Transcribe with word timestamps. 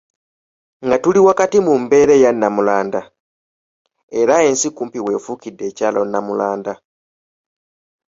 Nga 0.85 0.97
tuli 1.03 1.19
wakati 1.27 1.57
mu 1.65 1.73
mbeera 1.81 2.13
eya 2.17 2.31
Nnamulanda. 2.33 3.01
Era 4.19 4.35
ensi 4.47 4.67
kumpi 4.77 4.99
w'efuukidde 5.05 5.63
ekyalo 5.69 6.01
Namulanda. 6.11 6.73